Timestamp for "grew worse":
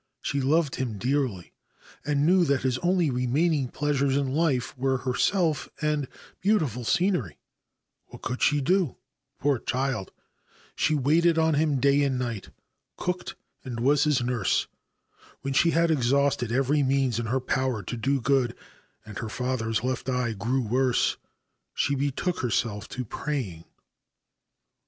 20.33-21.17